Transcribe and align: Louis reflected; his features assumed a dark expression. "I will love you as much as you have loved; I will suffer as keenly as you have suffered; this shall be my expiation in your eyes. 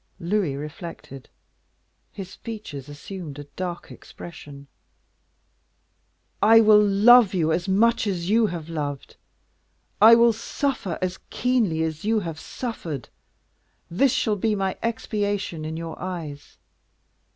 Louis 0.19 0.55
reflected; 0.55 1.29
his 2.11 2.33
features 2.33 2.89
assumed 2.89 3.37
a 3.37 3.43
dark 3.55 3.91
expression. 3.91 4.65
"I 6.41 6.59
will 6.59 6.81
love 6.81 7.35
you 7.35 7.51
as 7.51 7.67
much 7.69 8.07
as 8.07 8.27
you 8.27 8.47
have 8.47 8.67
loved; 8.67 9.15
I 10.01 10.15
will 10.15 10.33
suffer 10.33 10.97
as 11.03 11.19
keenly 11.29 11.83
as 11.83 12.03
you 12.03 12.21
have 12.21 12.39
suffered; 12.39 13.09
this 13.91 14.11
shall 14.11 14.37
be 14.37 14.55
my 14.55 14.75
expiation 14.81 15.65
in 15.65 15.77
your 15.77 15.99
eyes. 16.01 16.57